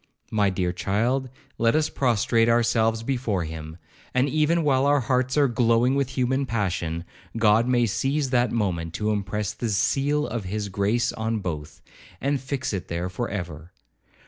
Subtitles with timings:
[0.31, 1.29] My dear child,
[1.59, 3.77] let us prostrate ourselves before him,
[4.15, 7.03] and even while our hearts are glowing with human passion,
[7.37, 11.83] God may seize that moment to impress the seal of his grace on both,
[12.19, 13.73] and fix it there for ever.